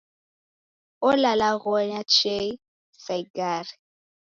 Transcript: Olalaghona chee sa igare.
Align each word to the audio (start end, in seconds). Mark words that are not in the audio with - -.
Olalaghona 1.07 1.99
chee 2.13 2.49
sa 3.03 3.13
igare. 3.21 3.73